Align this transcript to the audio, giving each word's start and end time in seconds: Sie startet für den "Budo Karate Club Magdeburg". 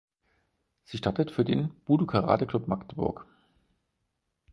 Sie 0.83 0.97
startet 0.97 1.29
für 1.29 1.45
den 1.45 1.69
"Budo 1.85 2.07
Karate 2.07 2.47
Club 2.47 2.67
Magdeburg". 2.67 3.27